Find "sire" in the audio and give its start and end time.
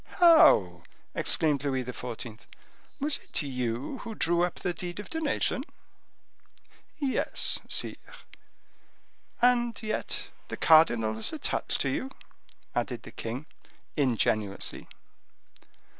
7.69-7.93